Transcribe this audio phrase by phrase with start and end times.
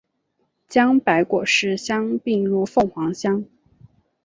[0.67, 3.45] 将白果市乡并入凤凰乡。